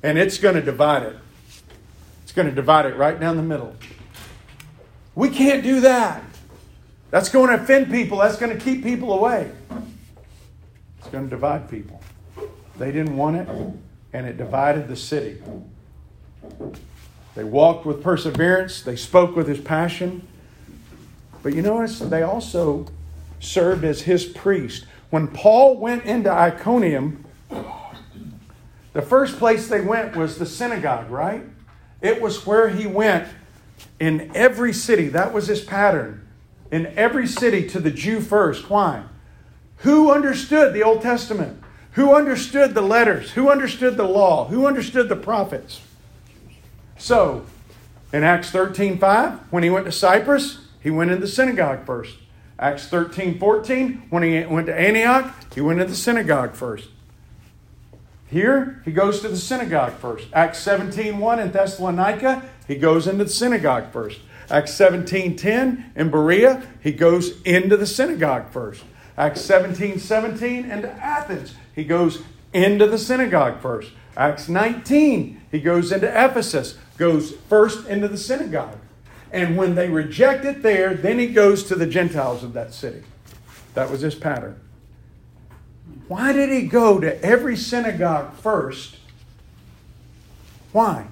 [0.03, 1.14] and it's going to divide it.
[2.22, 3.77] It's going to divide it right down the middle.
[5.14, 6.24] We can't do that.
[7.11, 8.16] That's going to offend people.
[8.16, 9.53] That's going to keep people away.
[11.00, 12.00] It's going to divide people.
[12.79, 13.48] They didn't want it,
[14.14, 15.42] and it divided the city.
[17.35, 20.27] They walked with perseverance, they spoke with his passion.
[21.42, 22.87] But you notice they also
[23.38, 24.87] served as his priest.
[25.14, 27.24] When Paul went into Iconium,
[28.94, 31.44] the first place they went was the synagogue, right?
[32.03, 33.29] It was where he went
[34.00, 35.07] in every city.
[35.07, 36.27] That was his pattern.
[36.72, 38.68] In every city to the Jew first.
[38.68, 39.05] Why?
[39.85, 41.62] Who understood the Old Testament?
[41.92, 43.31] Who understood the letters?
[43.35, 44.46] Who understood the law?
[44.48, 45.81] Who understood the prophets?
[46.98, 47.46] So,
[48.12, 52.16] in Acts 13 5, when he went to Cyprus, he went in the synagogue first.
[52.59, 56.88] Acts 13, 14, when he went to Antioch, he went to the synagogue first.
[58.27, 60.29] Here, he goes to the synagogue first.
[60.33, 64.21] Acts 17, 1 in Thessalonica, he goes into the synagogue first.
[64.51, 68.85] Acts 17, 10 in Berea, he goes into the synagogue first.
[69.17, 73.90] Acts 17, 17 into Athens, he goes into the synagogue first.
[74.17, 78.79] Acts 19, he goes into Ephesus, goes first into the synagogue.
[79.35, 83.03] And when they reject it there, then he goes to the Gentiles of that city.
[83.75, 84.61] That was his pattern.
[86.07, 88.97] Why did he go to every synagogue first?
[90.70, 91.09] Why?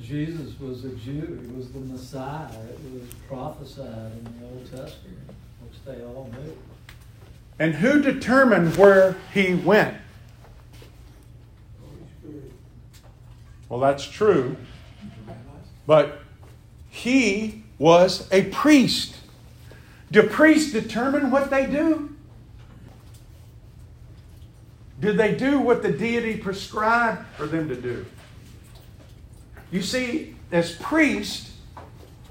[0.00, 1.40] Jesus was a Jew.
[1.44, 2.48] He was the Messiah.
[2.70, 5.18] It was prophesied in the Old Testament,
[5.64, 6.56] which they all knew.
[7.58, 9.96] And who determined where he went?
[13.72, 14.58] Well, that's true.
[15.86, 16.20] But
[16.90, 19.16] he was a priest.
[20.10, 22.14] Do priests determine what they do?
[25.00, 28.04] Do they do what the deity prescribed for them to do?
[29.70, 31.56] You see, as priests,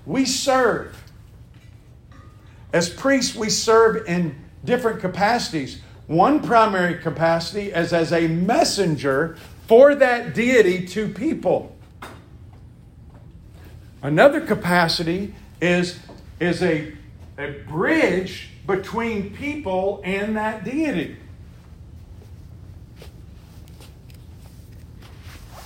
[0.06, 0.96] we serve.
[2.72, 5.82] As priests, we serve in different capacities.
[6.06, 9.38] One primary capacity is as a messenger
[9.72, 11.74] for that deity to people.
[14.02, 15.98] Another capacity is,
[16.42, 16.92] is a,
[17.38, 21.16] a bridge between people and that deity.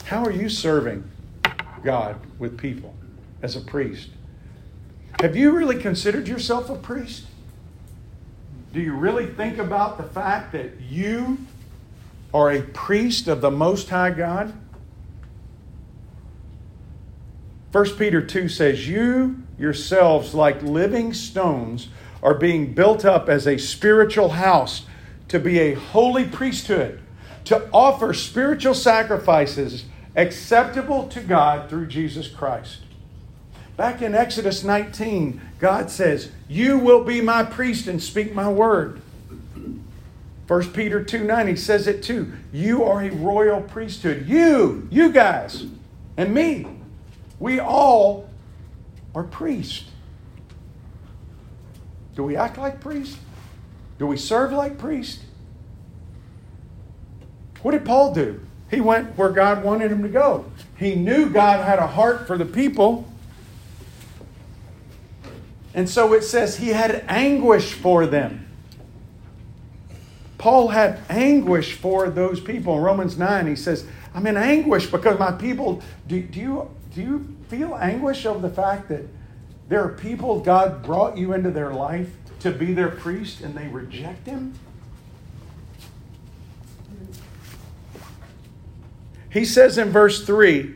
[0.03, 1.09] How are you serving
[1.83, 2.93] God with people
[3.41, 4.11] as a priest?
[5.19, 7.25] Have you really considered yourself a priest?
[8.71, 11.39] Do you really think about the fact that you
[12.35, 14.53] are a priest of the Most High God?
[17.71, 21.87] 1 Peter 2 says, You yourselves, like living stones,
[22.21, 24.85] are being built up as a spiritual house
[25.29, 26.99] to be a holy priesthood,
[27.45, 29.85] to offer spiritual sacrifices
[30.17, 32.79] acceptable to God through Jesus Christ.
[33.77, 39.01] Back in Exodus 19, God says, You will be my priest and speak my word.
[40.47, 42.31] 1 Peter 2 9, he says it too.
[42.53, 44.27] You are a royal priesthood.
[44.27, 45.65] You, you guys,
[46.17, 46.67] and me,
[47.39, 48.29] we all
[49.15, 49.89] are priests.
[52.15, 53.17] Do we act like priests?
[53.97, 55.23] Do we serve like priests?
[57.61, 58.39] What did Paul do?
[58.69, 60.45] He went where God wanted him to go.
[60.77, 63.07] He knew God had a heart for the people.
[65.73, 68.47] And so it says he had anguish for them.
[70.45, 72.77] Paul had anguish for those people.
[72.77, 75.81] In Romans 9, he says, I'm in anguish because my people.
[76.07, 79.07] Do, do, you, do you feel anguish over the fact that
[79.69, 83.67] there are people God brought you into their life to be their priest and they
[83.69, 84.53] reject him?
[89.31, 90.75] He says in verse 3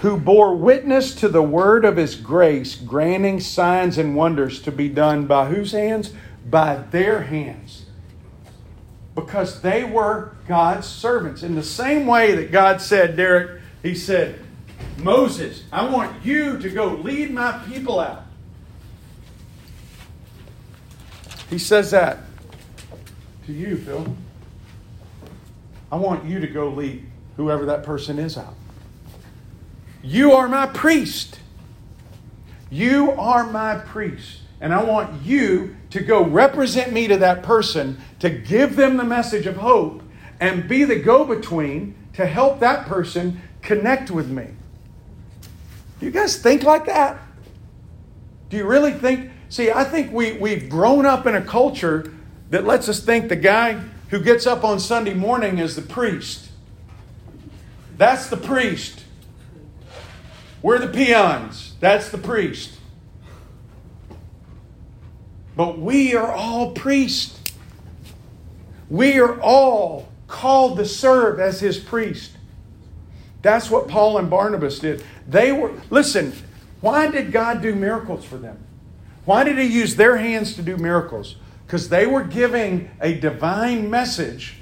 [0.00, 4.88] who bore witness to the word of his grace, granting signs and wonders to be
[4.88, 6.12] done by whose hands?
[6.48, 7.84] By their hands.
[9.14, 11.42] Because they were God's servants.
[11.42, 14.38] In the same way that God said, Derek, he said,
[14.96, 18.22] Moses, I want you to go lead my people out.
[21.50, 22.20] He says that
[23.46, 24.16] to you, Phil.
[25.92, 27.04] I want you to go lead
[27.36, 28.54] whoever that person is out.
[30.02, 31.40] You are my priest.
[32.70, 34.40] You are my priest.
[34.60, 39.04] And I want you to go represent me to that person, to give them the
[39.04, 40.02] message of hope,
[40.38, 44.46] and be the go between to help that person connect with me.
[45.98, 47.20] Do you guys think like that?
[48.48, 49.30] Do you really think?
[49.48, 52.12] See, I think we, we've grown up in a culture
[52.50, 56.50] that lets us think the guy who gets up on Sunday morning is the priest.
[57.96, 58.99] That's the priest.
[60.62, 61.74] We're the peons.
[61.80, 62.72] That's the priest.
[65.56, 67.38] But we are all priests.
[68.88, 72.32] We are all called to serve as his priest.
[73.42, 75.02] That's what Paul and Barnabas did.
[75.26, 76.32] They were, listen,
[76.80, 78.58] why did God do miracles for them?
[79.24, 81.36] Why did he use their hands to do miracles?
[81.70, 84.56] because they were giving a divine message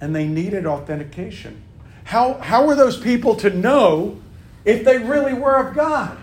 [0.00, 1.62] and they needed authentication.
[2.08, 4.18] How, how were those people to know
[4.64, 6.16] if they really were of God?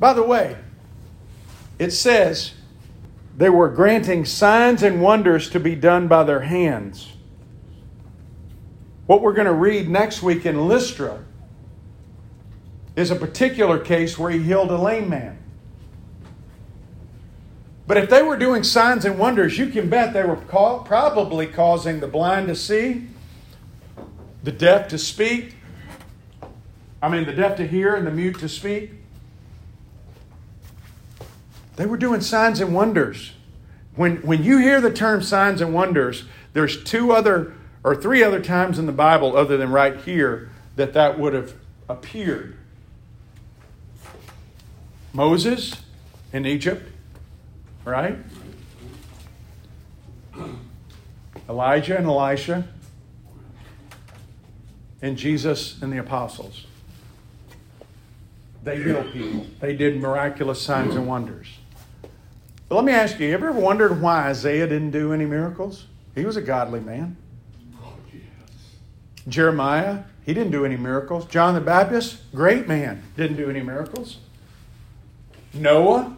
[0.00, 0.56] By the way,
[1.78, 2.54] it says
[3.36, 7.12] they were granting signs and wonders to be done by their hands.
[9.06, 11.22] What we're going to read next week in Lystra
[12.96, 15.38] is a particular case where he healed a lame man.
[17.86, 22.00] But if they were doing signs and wonders, you can bet they were probably causing
[22.00, 23.06] the blind to see,
[24.44, 25.56] the deaf to speak,
[27.02, 28.92] I mean, the deaf to hear and the mute to speak.
[31.76, 33.32] They were doing signs and wonders.
[33.96, 38.40] When, when you hear the term signs and wonders, there's two other or three other
[38.40, 41.54] times in the Bible, other than right here, that that would have
[41.88, 42.56] appeared.
[45.12, 45.76] Moses
[46.32, 46.90] in Egypt,
[47.84, 48.18] right?
[51.48, 52.66] Elijah and Elisha,
[55.04, 56.64] and Jesus and the apostles.
[58.62, 59.46] They healed people.
[59.60, 61.58] They did miraculous signs and wonders.
[62.70, 65.84] But let me ask you, have you ever wondered why Isaiah didn't do any miracles?
[66.14, 67.18] He was a godly man.
[69.28, 71.26] Jeremiah, he didn't do any miracles.
[71.26, 74.16] John the Baptist, great man, didn't do any miracles.
[75.52, 76.16] Noah,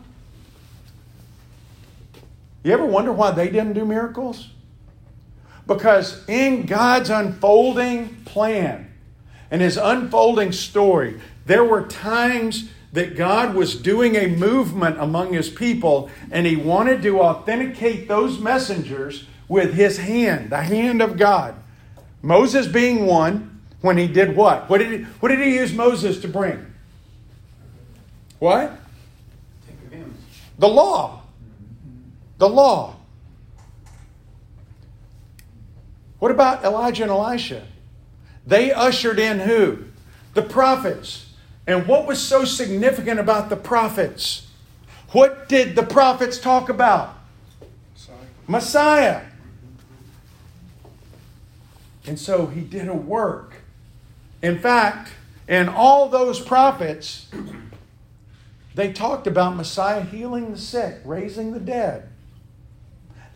[2.62, 4.50] you ever wonder why they didn't do miracles?
[5.66, 8.92] Because in God's unfolding plan
[9.50, 15.50] and his unfolding story, there were times that God was doing a movement among his
[15.50, 21.54] people and he wanted to authenticate those messengers with his hand, the hand of God.
[22.22, 24.68] Moses being one, when he did what?
[24.68, 26.72] What did he, what did he use Moses to bring?
[28.38, 28.72] What?
[30.58, 31.22] The law.
[32.38, 32.95] The law.
[36.18, 37.66] What about Elijah and Elisha?
[38.46, 39.84] They ushered in who?
[40.34, 41.32] The prophets.
[41.66, 44.48] And what was so significant about the prophets?
[45.12, 47.14] What did the prophets talk about?
[48.46, 49.22] Messiah.
[52.06, 53.54] And so he did a work.
[54.42, 55.10] In fact,
[55.48, 57.28] in all those prophets,
[58.74, 62.08] they talked about Messiah healing the sick, raising the dead.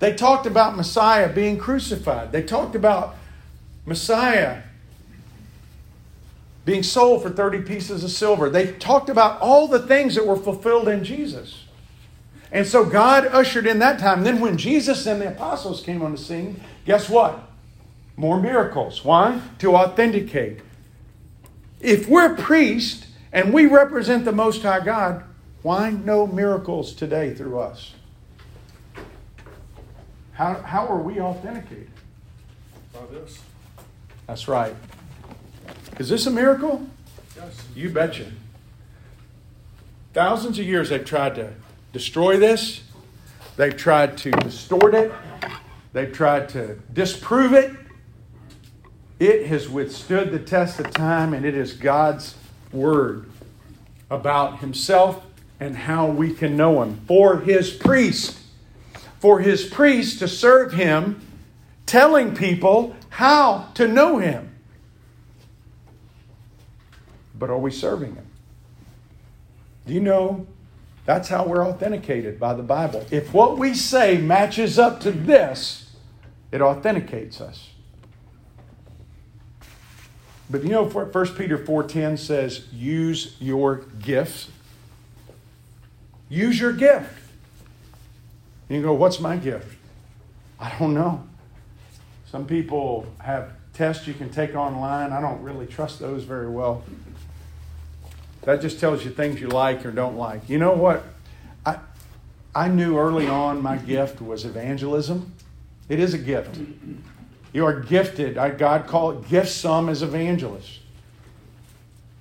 [0.01, 2.33] They talked about Messiah being crucified.
[2.33, 3.17] They talked about
[3.85, 4.63] Messiah
[6.65, 8.49] being sold for 30 pieces of silver.
[8.51, 11.65] They talked about all the things that were fulfilled in Jesus.
[12.51, 14.25] And so God ushered in that time.
[14.25, 17.39] Then when Jesus and the apostles came on the scene, guess what?
[18.17, 19.05] More miracles.
[19.05, 19.41] Why?
[19.59, 20.61] To authenticate.
[21.81, 25.25] If we're priests and we represent the Most High God,
[25.63, 27.95] why no miracles today through us?
[30.41, 31.91] How, how are we authenticated?
[32.95, 33.41] By this.
[34.27, 34.75] That's right.
[35.99, 36.89] Is this a miracle?
[37.37, 37.63] Yes.
[37.77, 38.25] You betcha.
[40.15, 41.53] Thousands of years they've tried to
[41.93, 42.81] destroy this,
[43.59, 45.13] they've tried to distort it,
[45.93, 47.77] they've tried to disprove it.
[49.19, 52.35] It has withstood the test of time, and it is God's
[52.73, 53.31] word
[54.11, 55.23] about Himself
[55.61, 57.03] and how we can know Him.
[57.07, 58.40] For His priest,
[59.21, 61.21] for His priest to serve Him,
[61.87, 64.55] telling people how to know Him.
[67.39, 68.27] But are we serving Him?
[69.87, 70.47] Do you know
[71.05, 73.05] that's how we're authenticated by the Bible?
[73.11, 75.95] If what we say matches up to this,
[76.51, 77.71] it authenticates us.
[80.49, 84.49] But you know, 1 Peter 4.10 says, use your gifts.
[86.29, 87.20] Use your gift.
[88.71, 89.67] And you go, what's my gift?
[90.61, 91.25] I don't know.
[92.31, 95.11] Some people have tests you can take online.
[95.11, 96.85] I don't really trust those very well.
[98.43, 100.49] That just tells you things you like or don't like.
[100.49, 101.05] You know what?
[101.67, 101.81] I,
[102.55, 105.33] I knew early on my gift was evangelism.
[105.89, 106.57] It is a gift.
[107.53, 108.39] You are gifted.
[108.39, 110.79] I, God call it gift some as evangelists.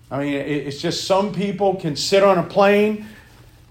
[0.09, 3.05] I mean, it's just some people can sit on a plane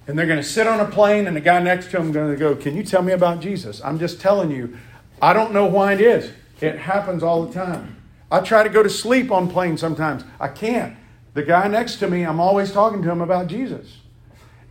[0.08, 2.14] and they're going to sit on a plane and the guy next to them is
[2.14, 3.80] going to go, Can you tell me about Jesus?
[3.84, 4.76] I'm just telling you,
[5.20, 6.32] I don't know why it is.
[6.60, 7.96] It happens all the time.
[8.30, 10.24] I try to go to sleep on planes sometimes.
[10.40, 10.96] I can't.
[11.34, 13.98] The guy next to me, I'm always talking to him about Jesus.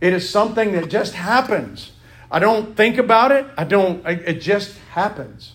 [0.00, 1.92] It is something that just happens.
[2.30, 3.46] I don't think about it.
[3.56, 5.54] I don't, it just happens.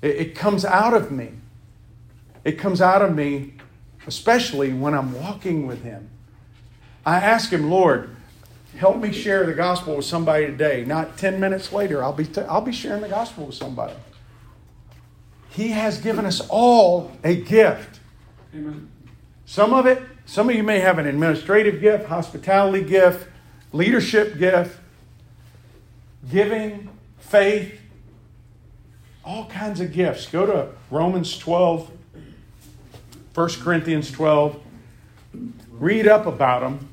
[0.00, 1.32] It, it comes out of me.
[2.44, 3.54] It comes out of me,
[4.06, 6.08] especially when I'm walking with him.
[7.06, 8.10] I ask him, Lord,
[8.76, 10.84] help me share the gospel with somebody today.
[10.84, 13.94] Not 10 minutes later, I'll be, t- I'll be sharing the gospel with somebody.
[15.50, 18.00] He has given us all a gift.
[18.52, 18.90] Amen.
[19.46, 23.28] Some of it, some of you may have an administrative gift, hospitality gift,
[23.72, 24.76] leadership gift,
[26.28, 26.88] giving,
[27.18, 27.80] faith,
[29.24, 30.26] all kinds of gifts.
[30.26, 31.88] Go to Romans 12,
[33.32, 34.60] 1 Corinthians 12,
[35.70, 36.88] read up about them.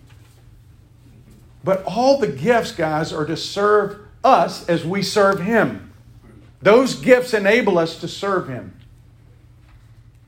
[1.63, 5.93] But all the gifts, guys, are to serve us as we serve Him.
[6.61, 8.77] Those gifts enable us to serve Him.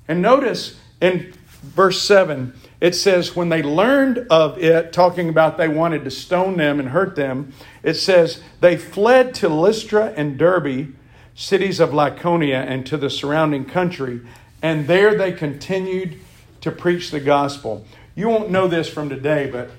[0.07, 5.67] And notice in verse 7, it says, when they learned of it, talking about they
[5.67, 10.93] wanted to stone them and hurt them, it says, they fled to Lystra and Derbe,
[11.33, 14.21] cities of Lycaonia, and to the surrounding country,
[14.61, 16.19] and there they continued
[16.61, 17.85] to preach the gospel.
[18.15, 19.71] You won't know this from today, but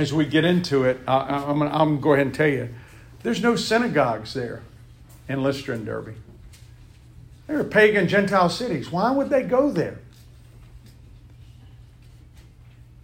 [0.00, 2.74] as we get into it, I, am going to go ahead and tell you
[3.22, 4.62] there's no synagogues there
[5.28, 6.14] in Lystra and Derbe.
[7.46, 8.92] They're pagan Gentile cities.
[8.92, 9.98] Why would they go there?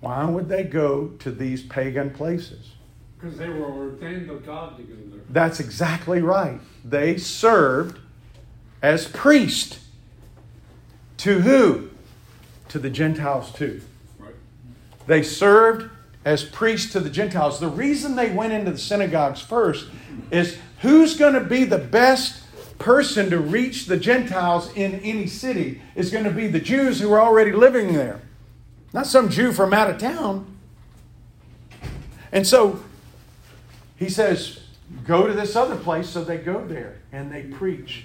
[0.01, 2.73] Why would they go to these pagan places?
[3.19, 5.23] Because they were ordained of God to go there.
[5.31, 6.61] That's exactly right.
[6.85, 7.99] They served
[8.83, 9.81] as priests.
[11.19, 11.89] To who?
[12.69, 13.81] To the Gentiles too.
[14.19, 14.35] Right.
[15.07, 15.91] They served
[16.25, 17.61] as priests to the Gentiles.
[17.61, 19.87] The reason they went into the synagogues first
[20.31, 22.43] is who's going to be the best
[22.79, 27.13] person to reach the Gentiles in any city is going to be the Jews who
[27.13, 28.21] are already living there,
[28.93, 30.47] not some Jew from out of town.
[32.33, 32.83] And so
[33.97, 34.61] he says,
[35.07, 36.09] Go to this other place.
[36.09, 38.05] So they go there and they preach.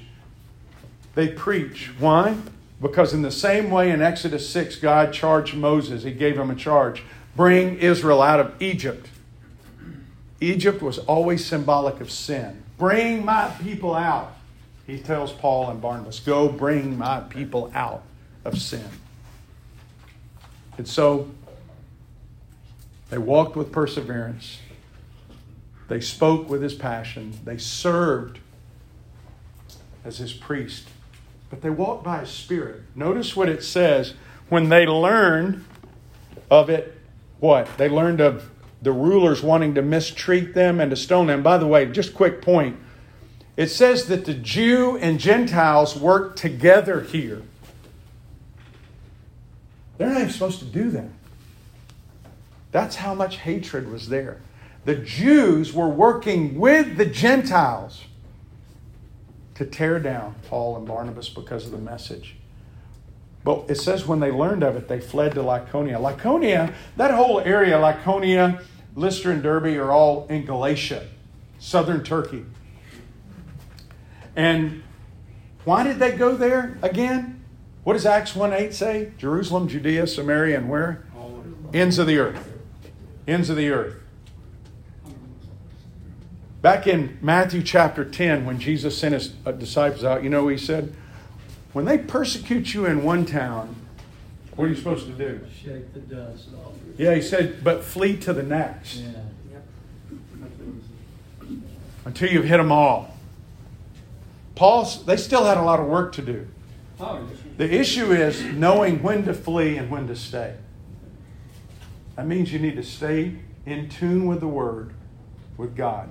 [1.15, 1.91] They preach.
[1.99, 2.37] Why?
[2.81, 6.55] Because, in the same way in Exodus 6, God charged Moses, He gave him a
[6.55, 7.03] charge
[7.39, 9.07] bring Israel out of Egypt.
[10.41, 12.61] Egypt was always symbolic of sin.
[12.77, 14.35] Bring my people out.
[14.85, 18.03] He tells Paul and Barnabas, Go bring my people out
[18.43, 18.89] of sin.
[20.77, 21.31] And so
[23.09, 24.59] they walked with perseverance.
[25.87, 27.39] They spoke with his passion.
[27.45, 28.39] They served
[30.03, 30.89] as his priest.
[31.49, 32.81] But they walked by his spirit.
[32.95, 34.13] Notice what it says
[34.49, 35.63] when they learned
[36.51, 36.98] of it
[37.39, 37.77] what?
[37.77, 38.49] They learned of
[38.81, 41.43] the rulers wanting to mistreat them and to stone them.
[41.43, 42.77] By the way, just quick point.
[43.57, 47.41] It says that the Jew and Gentiles work together here.
[49.97, 51.09] They're not even supposed to do that.
[52.71, 54.39] That's how much hatred was there.
[54.85, 58.05] The Jews were working with the Gentiles
[59.55, 62.37] to tear down Paul and Barnabas because of the message.
[63.43, 65.97] But it says when they learned of it, they fled to Lycaonia.
[65.99, 68.63] Lycaonia, that whole area, Lycaonia,
[68.95, 71.07] Lystra, and Derbe, are all in Galatia,
[71.57, 72.45] southern Turkey.
[74.35, 74.83] And
[75.63, 77.43] why did they go there again?
[77.83, 79.11] What does Acts 1 8 say?
[79.17, 81.05] Jerusalem, Judea, Samaria, and where?
[81.73, 82.51] Ends of the earth.
[83.27, 83.95] Ends of the earth.
[86.61, 90.57] Back in Matthew chapter 10, when Jesus sent his uh, disciples out, you know, he
[90.57, 90.93] said,
[91.73, 93.75] when they persecute you in one town,
[94.55, 95.39] what are you supposed to do?
[95.63, 96.73] Shake the dust off.
[96.97, 99.09] Yeah, he said, but flee to the next Yeah.
[102.05, 103.15] until you've hit them all.
[104.55, 106.47] Paul, they still had a lot of work to do.
[106.99, 107.39] Oh, yes.
[107.57, 110.55] The issue is knowing when to flee and when to stay.
[112.17, 114.91] That means you need to stay in tune with the Word,
[115.55, 116.09] with God.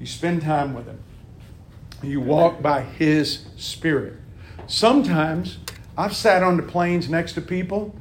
[0.00, 0.98] You spend time with Him.
[2.02, 4.14] You walk by His Spirit.
[4.66, 5.58] Sometimes
[5.96, 7.94] I've sat on the planes next to people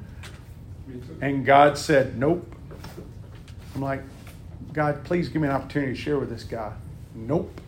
[1.21, 2.51] and God said, Nope.
[3.73, 4.01] I'm like,
[4.73, 6.73] God, please give me an opportunity to share with this guy.
[7.13, 7.59] Nope.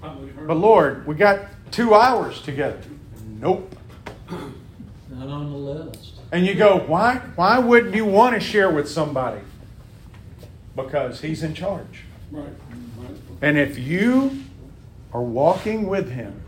[0.00, 2.80] But Lord, we got two hours together.
[3.40, 3.74] Nope.
[5.10, 6.14] Not on the list.
[6.32, 9.40] And you go, why, why wouldn't you want to share with somebody?
[10.74, 12.04] Because he's in charge.
[12.30, 12.44] Right,
[12.98, 13.16] right.
[13.42, 14.42] And if you
[15.12, 16.41] are walking with him,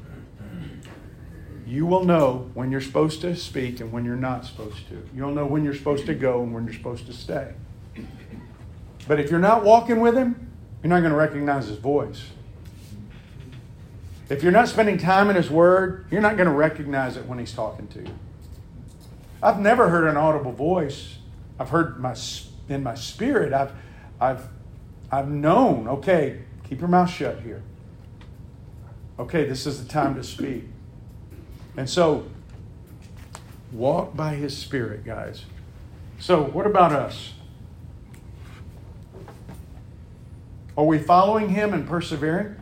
[1.66, 5.02] you will know when you're supposed to speak and when you're not supposed to.
[5.14, 7.52] You'll know when you're supposed to go and when you're supposed to stay.
[9.06, 10.50] But if you're not walking with him,
[10.82, 12.24] you're not going to recognize his voice.
[14.28, 17.38] If you're not spending time in his word, you're not going to recognize it when
[17.38, 18.14] he's talking to you.
[19.42, 21.18] I've never heard an audible voice.
[21.58, 22.16] I've heard my
[22.68, 23.52] in my spirit.
[23.52, 23.72] I've
[24.20, 24.48] I've
[25.12, 27.62] I've known, okay, keep your mouth shut here.
[29.18, 30.64] Okay, this is the time to speak.
[31.76, 32.26] And so
[33.72, 35.44] walk by his spirit, guys.
[36.18, 37.34] So, what about us?
[40.76, 42.56] Are we following him and persevering?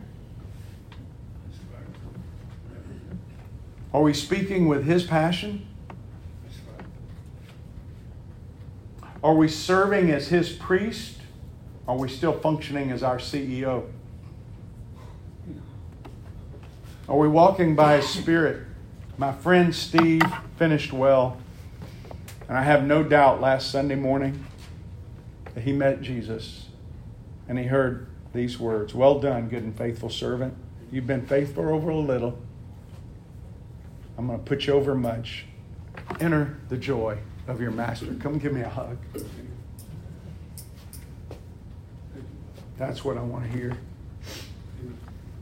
[3.93, 5.67] Are we speaking with his passion?
[9.23, 11.17] Are we serving as his priest?
[11.87, 13.87] Are we still functioning as our CEO?
[17.07, 18.65] Are we walking by his spirit?
[19.17, 20.23] My friend Steve
[20.57, 21.37] finished well,
[22.49, 24.43] and I have no doubt last Sunday morning
[25.53, 26.65] that he met Jesus
[27.47, 30.55] and he heard these words Well done, good and faithful servant.
[30.91, 32.39] You've been faithful over a little.
[34.17, 35.45] I'm going to put you over much.
[36.19, 38.13] Enter the joy of your master.
[38.19, 38.97] Come give me a hug.
[42.77, 43.77] That's what I want to hear.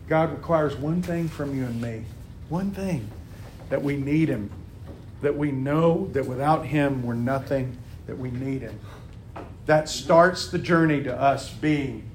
[0.09, 2.03] God requires one thing from you and me.
[2.49, 3.09] One thing
[3.72, 4.51] that we need Him,
[5.22, 8.80] that we know that without Him we're nothing, that we need Him.
[9.65, 12.11] That starts the journey to us being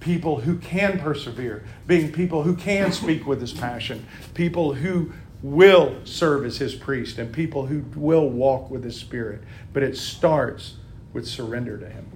[0.00, 4.04] people who can persevere, being people who can speak with His passion,
[4.34, 9.42] people who will serve as His priest, and people who will walk with His Spirit.
[9.72, 10.74] But it starts
[11.12, 12.06] with surrender to Him.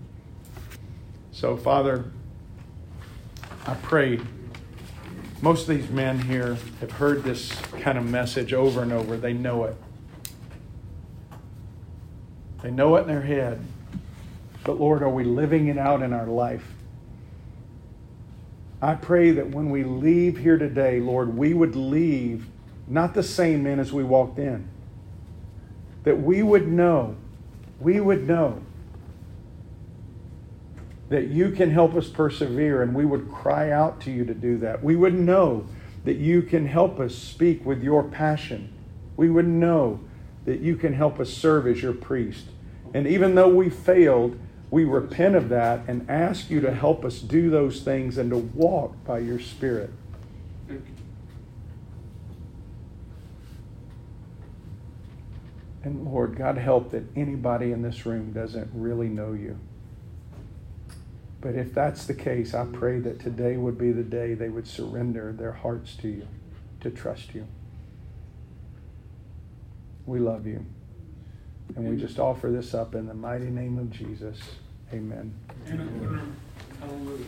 [1.30, 2.07] So, Father,
[3.66, 4.18] I pray
[5.43, 9.16] Most of these men here have heard this kind of message over and over.
[9.16, 9.76] They know it.
[12.62, 13.59] They know it in their head.
[14.64, 16.66] But Lord, are we living it out in our life?
[18.82, 22.47] I pray that when we leave here today, Lord, we would leave
[22.86, 24.68] not the same men as we walked in.
[26.05, 27.16] That we would know,
[27.78, 28.61] we would know
[31.11, 34.56] that you can help us persevere and we would cry out to you to do
[34.58, 34.82] that.
[34.82, 35.66] We would know
[36.04, 38.72] that you can help us speak with your passion.
[39.16, 40.00] We would know
[40.46, 42.46] that you can help us serve as your priest.
[42.94, 44.38] And even though we failed,
[44.70, 48.38] we repent of that and ask you to help us do those things and to
[48.38, 49.90] walk by your Spirit.
[55.82, 59.58] And Lord, God, help that anybody in this room doesn't really know you.
[61.41, 64.66] But if that's the case, I pray that today would be the day they would
[64.66, 66.28] surrender their hearts to you,
[66.80, 67.47] to trust you.
[70.05, 70.64] We love you.
[71.76, 74.38] And we just offer this up in the mighty name of Jesus.
[74.93, 75.32] Amen.
[75.68, 76.36] Amen.
[76.80, 77.24] Hallelujah.